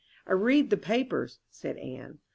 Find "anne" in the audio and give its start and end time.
1.77-2.17